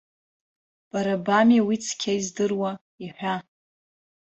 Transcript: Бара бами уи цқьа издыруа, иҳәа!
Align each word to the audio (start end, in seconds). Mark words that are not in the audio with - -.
Бара 0.89 1.15
бами 1.25 1.59
уи 1.67 1.77
цқьа 1.85 2.13
издыруа, 2.19 2.71
иҳәа! 3.03 3.35